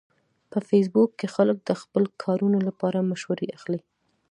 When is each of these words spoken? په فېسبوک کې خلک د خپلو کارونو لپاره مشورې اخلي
په 0.51 0.57
فېسبوک 0.67 1.09
کې 1.19 1.27
خلک 1.35 1.57
د 1.63 1.71
خپلو 1.81 2.07
کارونو 2.23 2.57
لپاره 2.67 3.07
مشورې 3.11 3.47
اخلي 3.57 3.79